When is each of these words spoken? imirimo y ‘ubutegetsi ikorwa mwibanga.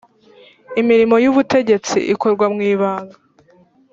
imirimo 0.81 1.15
y 1.23 1.27
‘ubutegetsi 1.31 1.97
ikorwa 2.13 2.45
mwibanga. 2.53 3.15